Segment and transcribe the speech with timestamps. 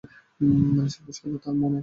[0.71, 1.79] মানুষের বয়স হচ্ছে তার মনে।